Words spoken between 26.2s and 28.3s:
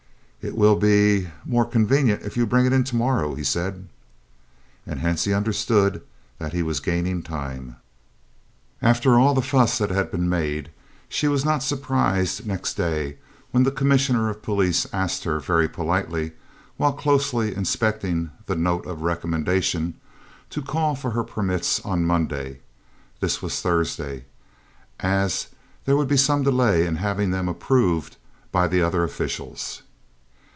delay in having them "approved"